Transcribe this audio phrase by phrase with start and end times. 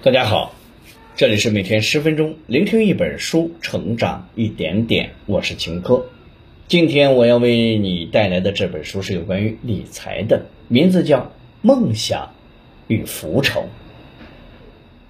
[0.00, 0.54] 大家好，
[1.16, 5.10] 这里是每天十分钟聆听一本书，成长一点点。
[5.26, 6.06] 我是秦科。
[6.68, 11.18] 今天我要为你带来的这本书是有关于理财的，名字叫
[11.62, 12.32] 《梦想
[12.86, 13.62] 与浮沉》。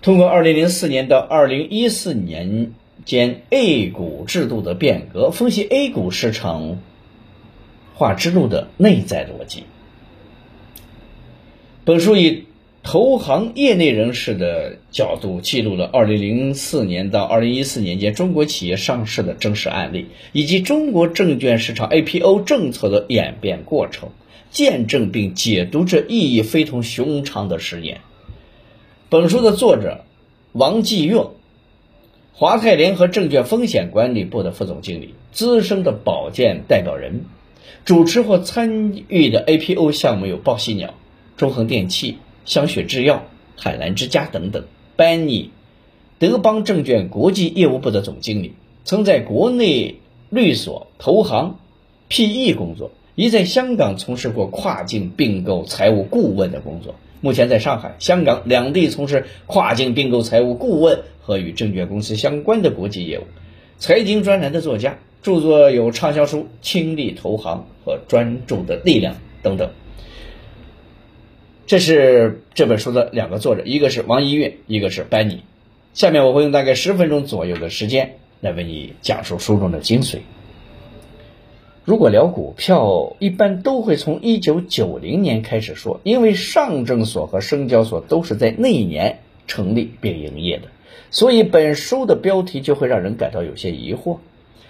[0.00, 2.72] 通过二零零四年到二零一四年
[3.04, 6.80] 间 A 股制度的变革，分析 A 股市场
[7.94, 9.64] 化之路的内在逻辑。
[11.84, 12.47] 本书以
[12.90, 24.08] 投行业内人士的角度记录了2004年到2014年间中国企业上市的真实案例，以及中国证券市场 IPO 政策的演变过程，
[24.50, 28.00] 见证并解读这意义非同寻常的十年。
[29.10, 30.06] 本书的作者
[30.52, 31.26] 王继岳，
[32.32, 37.26] 华泰联合证券风险管理部的副总经理，资深的保荐代表人，
[37.84, 40.94] 主持或参与的 IPO 项目有报喜鸟、
[41.36, 42.16] 中恒电器。
[42.48, 43.26] 香雪制药、
[43.56, 44.64] 海澜之家等等。
[44.96, 45.50] 班尼，
[46.18, 49.96] 德邦证券国际业务部的总经理，曾在国内
[50.30, 51.58] 律所、投行、
[52.08, 56.94] PE 工作，已在香港从事过跨境并购财务顾问的工作。
[57.20, 63.24] 目前在上海、香港两地从事跨境并购财务顾问和与证券公司相关的国际业务。
[63.78, 69.70] 财经专栏的作家，著作有畅销书《倾力投行》和《专注的力量》等等。
[71.68, 75.42] 这是这本书的两个作者，一个是王一月，一个是班尼。
[75.92, 80.20] 下面我会用大概十分钟左右的时间来为你讲述书中的精髓。
[81.84, 90.68] 如果聊股票，一般都会从一九九零年开始说，因为上证所和深交所都是在那一年成立并营业的，
[91.10, 94.16] 所以本书的标题就会让人感到有些疑惑。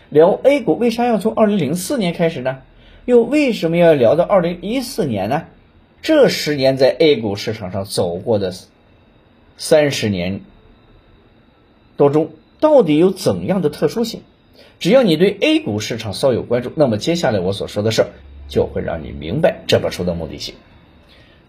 [0.08, 2.58] 聊 A 股为啥要从二零零四年开始呢？
[3.04, 5.44] 又为什么要聊到二零一四年呢？
[6.02, 8.52] 这十年在 A 股市场上走过的
[9.56, 10.40] 三十年
[11.96, 14.22] 多中，到底有怎样的特殊性？
[14.78, 18.08] 只要你对 A 股市场稍有关注，那么接下来我所说的事儿
[18.48, 20.54] 就会让你明白这本书的目的性。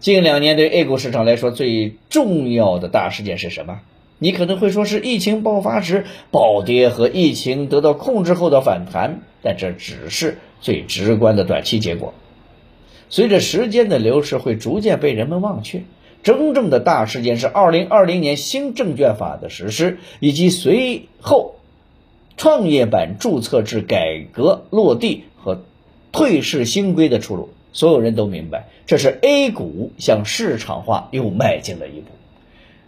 [0.00, 3.80] 近两年对 A 股市场来说最重要的大事件是什么？
[4.18, 12.12] 你可能会说是疫情爆发时暴跌和疫情得到控制后的反弹，但这只是最直观的短期结果。
[13.10, 15.82] 随着时间的流逝，会逐渐被人们忘却。
[16.22, 21.56] 真正的大事件是二零二零年新证券法的实施，以及随后
[22.36, 25.64] 创业板注册制改革落地和
[26.12, 27.50] 退市新规的出炉。
[27.72, 32.06] 所有人都明白，这是 A 股向市场化又迈进了一步。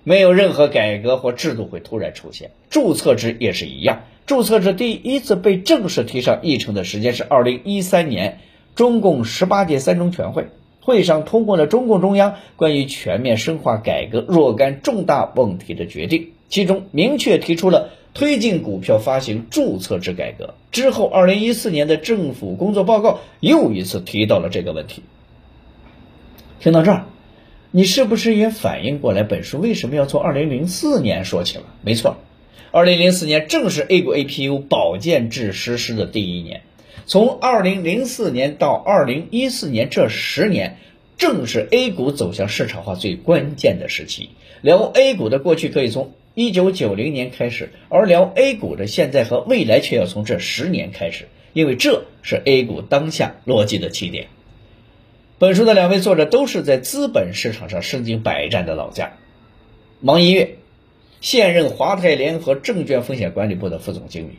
[0.04, 4.02] 没有任何改革或制度会突然出现，注册制也是一样。
[4.26, 8.38] 注册制第一次被正式提上议程的时间是二零一三年。
[8.74, 10.46] 中共十八届三中全会
[10.80, 20.54] 会上通过了中共中央关于全面深化改革若干重大问题的决定，其中明确提出了推进股票发行注册制改革。
[20.70, 25.02] 之后，二零一四年的政府工作报告又一次提到了这个问题。
[26.60, 27.04] 听到这儿，
[27.70, 31.64] 你是不是也反应过来，本书为什么要从二零零四年说起了？
[31.82, 32.16] 没错，
[32.70, 36.62] 二零零四年正是 A 股 APU 保荐制实施的第一年。
[37.06, 40.78] 从二零零四年到二零一四年这十年，
[41.18, 44.30] 正是 A 股走向市场化最关键的时期。
[44.60, 54.28] 聊 A 股的过去可以从一九九零年开始，而聊 A 股的现在和未来却要从这十年开始，因为这是 A 股当下逻辑的起点。
[55.38, 59.10] 本书的两位作者都是在资本市场上身经百战的老将。
[60.00, 60.56] 王一月，
[61.20, 64.38] 现任华泰联合证券风险管理部的副总经理。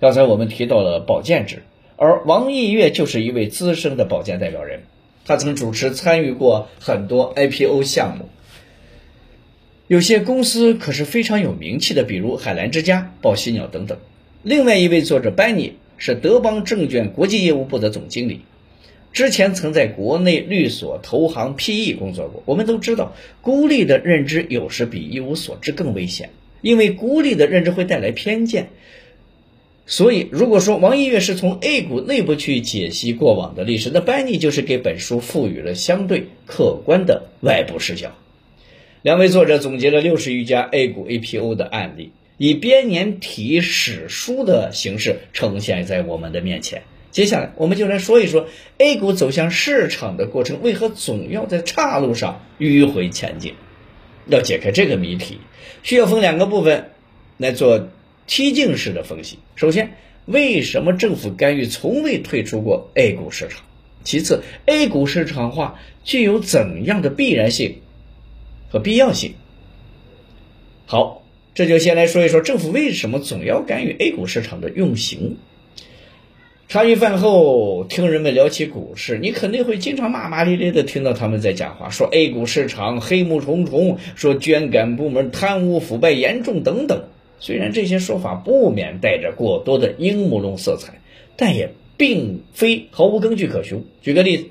[0.00, 1.62] 刚才我们提到了保荐制。
[2.02, 4.84] 而王毅月就是一位资深的保荐代表人，
[5.26, 8.30] 他曾主持参与过很多 IPO 项目，
[9.86, 13.98] 有些公司可是非常有名气的，比如海澜之家、报喜鸟等等。
[14.42, 18.40] 另外一位作者班尼是德邦证券国际业务部的总经理，
[19.12, 22.42] 之前曾在国内律所、投行、PE 工作过。
[22.46, 26.30] 我们都知道，孤立的认知有时比一无所知更危险，
[26.62, 28.70] 因为孤立的认知会带来偏见。
[29.90, 38.12] 所以，如果说王一月是从 A 股内部去解析过往的历史，那班尼就是给本书赋予了相对客观的外部视角。
[39.02, 46.84] 两位作者总结了六十余家 A 股 APO 的案例，以编年体史书的形式呈现在我们的面前。
[47.10, 48.46] 接下来，我们就来说一说
[48.78, 53.54] A 股走向市场的过程为何总要在岔路上迂回前进。
[54.28, 55.38] 要解开这个谜题，
[55.82, 56.90] 需要分两个部分
[57.38, 57.88] 来做。
[58.30, 63.62] 梯进式的分析，首先，为什么政府干预从未退出过 A 股市场？
[64.04, 67.78] 其次，A 股市场化具有怎样的必然性
[68.70, 69.34] 和必要性？
[70.86, 71.24] 好，
[71.54, 75.36] 这就先来说一说政府为什么总要干预 A 股市场的运行。
[76.68, 87.06] 茶余饭后听人们聊起股市，你肯定会经常骂骂咧咧的听到他们在讲话，说 A 股市场黑幕重重，说捐感部门贪污腐败严重等等。
[87.40, 91.00] 虽然这些说法不免带着过多的阴谋论色彩，
[91.36, 93.84] 但也并非毫无根据可循。
[94.02, 94.44] 举个例子，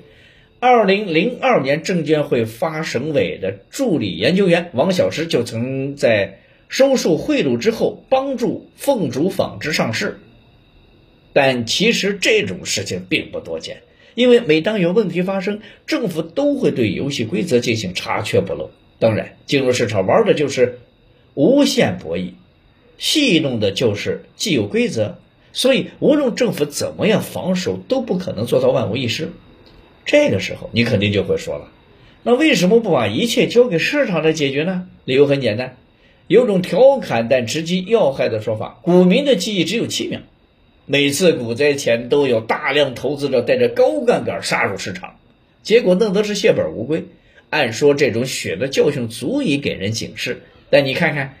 [0.58, 10.18] 二零零二年，证监会发审委的助理研究员王小石就曾在收受贿赂之后，帮助凤竹纺织上市。
[11.32, 13.82] 但其实这种事情并不多见，
[14.16, 18.70] 因为每当有问题发生，政府都会对游戏规则进行查缺补漏。
[18.98, 20.80] 当然，金融市场玩的就是
[21.34, 22.32] 无限博弈，
[23.00, 25.16] 戏弄的就是既有规则，
[25.54, 29.32] 所以无论政府怎么样防守，都不可能做到万无一失。
[30.04, 31.68] 这个时候，你肯定就会说了，
[32.22, 34.86] 那为什么不把一切交给市场来解决呢？
[35.06, 35.78] 理由很简单，
[36.26, 40.20] 有种调侃但直击要害的说法：股民的记忆只有七秒。
[40.84, 45.16] 每次股灾前都有大量投资者带着高杠杆杀入市场，
[45.62, 47.06] 结果弄得是血本无归。
[47.48, 51.36] 按说这种血的教训足以给人警示，但你看看，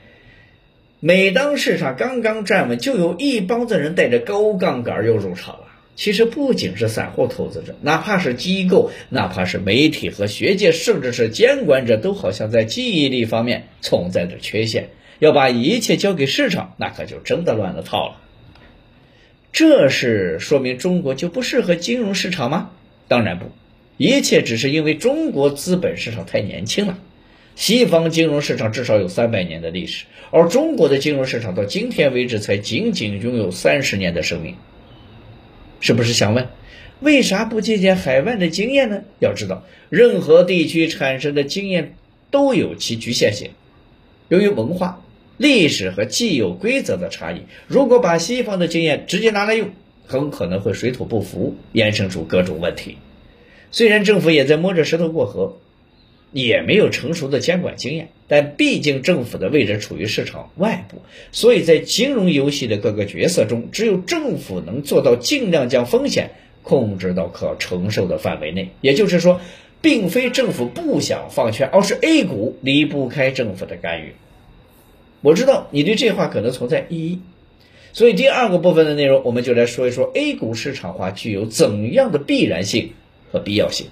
[1.02, 5.66] 每当市场刚刚站稳，就有一帮子人带着高杠杆又入场了。
[5.96, 14.90] 其实不仅是散户投资者，哪怕是机构，哪怕是媒体和学界，甚至是监管者，都好像在记忆力方面存在着缺陷。
[15.18, 18.16] 要把一切交给市场，那可就真的乱了套了。
[19.52, 22.70] 这是说明中国就不适合金融市场吗？
[23.08, 23.46] 当然不，
[23.96, 26.98] 一切只是因为中国资本市场太年轻了。
[27.60, 34.54] 西方金融市场至少有三百年的历史，而中国的金融市场到今天为止才仅仅拥有三十年的生命。
[35.78, 36.48] 是不是想问，
[37.00, 39.02] 为啥不借鉴海外的经验呢？
[39.18, 41.96] 要知道，任何地区产生的经验
[42.30, 43.50] 都有其局限性，
[44.30, 45.02] 由于文化。
[45.36, 49.68] 历史和既有规则的差异，如果把西方的经验直接拿来用，
[50.06, 52.96] 很可能会水土不服，衍生出各种问题。
[53.70, 55.58] 虽然政府也在摸着石头过河，
[56.32, 66.30] 也没有成熟的监管经验，但毕竟政府的位置处于市场外部，所以在金融游戏的各个角色中，只有政府能做到尽量将风险
[66.62, 68.68] 控制到可承受的范围内。
[68.80, 69.40] 也就是说，
[69.80, 74.14] 并非政府不想放权，而是 A 股离不开政府的干预。
[75.22, 77.20] 我知道你对这话可能存在异议，
[77.92, 82.92] 所以第二个部分的内容，我们就来说一说 A 股市场化具有怎样的必然性
[83.32, 83.88] 和必要性。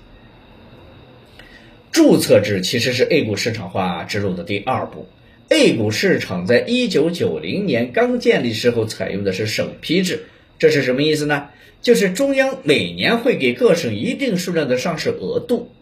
[1.99, 5.09] 注册制其实是 A 股市场化之路的第二步。
[5.49, 10.27] A 股市场在一九九零年刚建立时候采用的是审批制，
[10.61, 11.49] 这是什么意思呢？
[11.83, 15.73] 就是中央每年会给各省一定数量的上市额度，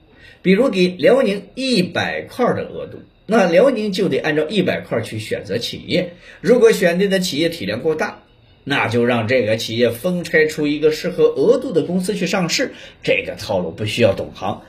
[0.41, 3.03] 比如给辽宁一百块的额度。
[3.27, 8.23] 那辽宁就得按照一百块去选择企业，如果选定的企业体量过大，
[8.65, 12.73] 那就让这个企业分拆出一个适合额度的公司去上市。
[13.03, 14.63] 这个套路不需要懂行，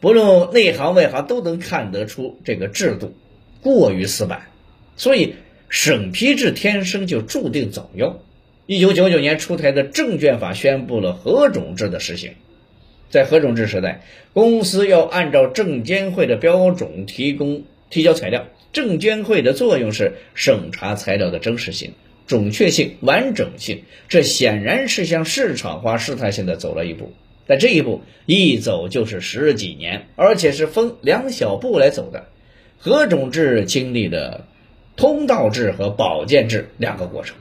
[0.00, 3.14] 不论内行外行都能看得出这个制度
[3.62, 4.48] 过于死板，
[4.96, 5.34] 所以
[5.68, 8.16] 审批制天生就注定早夭。
[8.66, 12.32] 一九九九年出台的证券法宣布了何种制的实行。
[13.10, 14.02] 在何种制时代，
[14.32, 17.64] 公司要按照证监会的标准提供。
[17.90, 21.92] 提交材料，证监会的作用是审查材料的真实性、
[22.26, 23.84] 准确性、完整性。
[24.08, 27.12] 这显然是向市场化试探性的走了一步，
[27.46, 32.26] 但这一步一走就是十几年，而且是分两小步来走的。
[32.78, 34.46] 何种制经历了
[34.96, 37.36] 通道制和保荐制两个过程。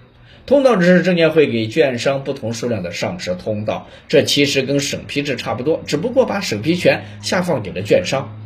[0.46, 8.38] 通道制是证监会给券商不同数量的上市通道，这其实跟审批制差不多，只不过把审批权下放给了券商。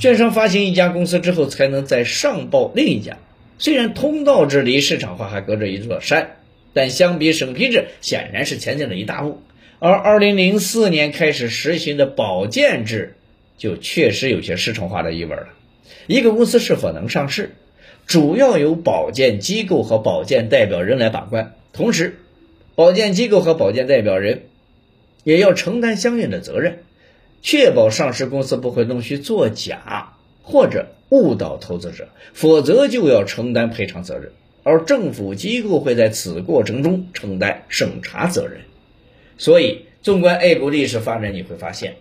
[0.00, 3.16] 券商发行一家公司之后，才能再上报另一家。
[3.58, 6.36] 虽然通道制离市场化还隔着一座山，
[6.74, 9.40] 但相比审批制，显然是前进了一大步。
[9.78, 13.14] 而2004年开始实行的保荐制，
[13.58, 15.48] 就确实有些市场化的意味了。
[16.06, 17.50] 一个公司是否能上市，
[18.06, 22.18] 主要由保荐机构和保荐代表人来把关，同时，
[22.74, 24.44] 保荐机构和保荐代表人
[25.24, 26.78] 也要承担相应的责任。
[27.42, 34.32] 确保上市公司不会弄虚作假或者误导投资者，否则就要承担赔偿责任。
[34.62, 38.62] 而政府机构会在此过程中承担审查责任。
[39.38, 41.96] 所以，纵观 A 股历史发展，你会发现，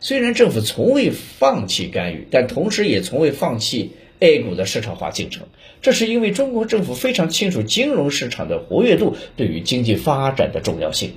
[0.00, 5.46] 虽然政府从未放弃干预，但同时也从未放弃 A 股的市场化进程。
[5.80, 11.12] 这是因为中国政府非常清楚金融市场的活跃度对于经济发展的重要性。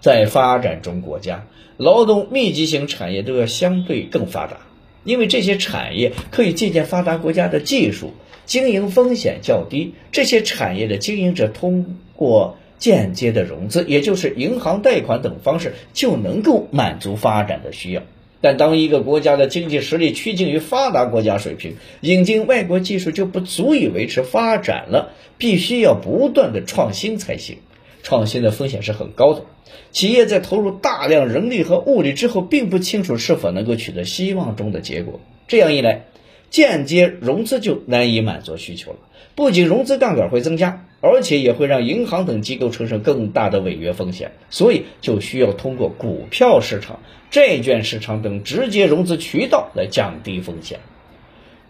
[0.00, 1.46] 在发展中国家，
[1.76, 4.58] 劳动密集型产业都要相对更发达，
[5.04, 8.14] 因为这些产业可以借鉴发达国家的技术，
[8.46, 18.02] 经营风险较低，这些产业的经营者通过间接的融资，也就是银行贷款等方式，就能够满足发展的需要。
[18.42, 27.58] 但当一个国家的经济实力趋近于发达国家水平，引进外国技术就不足以维持发展了，必须要不断的创新才行。
[28.02, 29.42] 创新的风险是很高的，
[29.90, 35.18] 企业在投入大量人力和物力之后，并不清楚是否能够取得希望中的结果。
[35.48, 36.04] 这样一来，
[36.50, 38.98] 间接融资就难以满足需求了。
[39.34, 44.32] 不仅融资杠杆会增加，而且也会让银行等机构承受更大的违约风险。
[44.50, 47.00] 所以，就需要通过股票市场、
[47.30, 50.80] 债券市场等直接融资渠道来降低风险。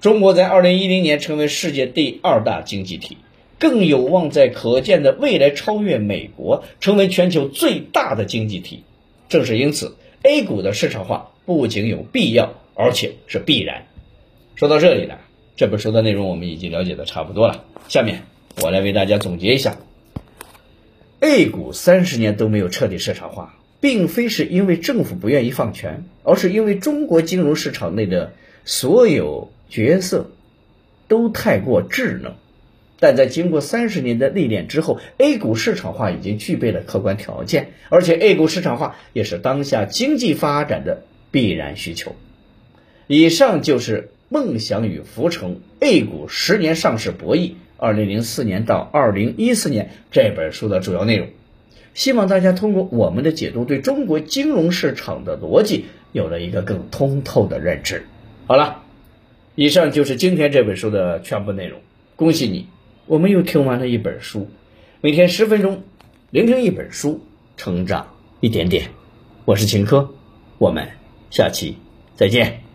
[0.01, 3.17] 中国在二零一零年成为世界第二大经济体。
[3.59, 8.83] 更有望在可见的未来超越美国，成为全球最大的经济体。
[9.31, 13.87] 正是因此，A 股的市场化不仅有必要，而且是必然。
[14.57, 15.19] 说到这里呢，
[15.55, 17.67] 这本书的内容我们已经了解的差不多了。
[17.89, 18.23] 下面
[18.63, 19.77] 我来为大家总结一下
[21.21, 28.33] ：A 股三十年都没有彻底市场化，并非是因为政府不愿意放权，而是因为中国金融市场内的
[28.65, 30.31] 所有角色
[31.07, 32.37] 都太过智能。
[32.99, 42.17] 但在经过三十年的历练之后，A 股市场化已经具备了客观条件，而且 A 股市场化也是当下经济发展的必然需求。
[43.07, 51.29] 以上就是《梦想与浮沉：A 股十年上市博弈（二零零四年到二零一四年）》这本书的主要内容。
[51.95, 58.05] 希望大家通过我们的解读，对中国金融市场的逻辑有了一个更通透的认知。
[58.47, 58.83] 好了，
[59.55, 61.81] 以上就是今天这本书的全部内容。
[62.17, 62.67] 恭喜你！
[63.07, 64.51] 我们又听完了一本书，
[65.01, 65.85] 每天十分钟，
[66.31, 67.21] 聆听一本书，
[67.57, 68.89] 成长一点点。
[69.45, 70.11] 我是秦科，
[70.59, 70.89] 我们
[71.31, 71.77] 下期
[72.17, 72.66] 再见。